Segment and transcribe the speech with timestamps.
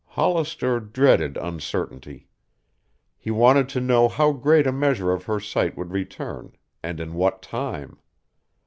[0.07, 2.25] Hollister dreaded uncertainty.
[3.19, 7.13] He wanted to know how great a measure of her sight would return, and in
[7.13, 7.99] what time.